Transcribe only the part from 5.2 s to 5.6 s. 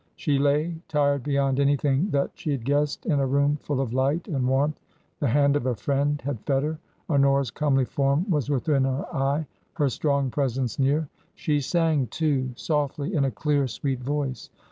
hand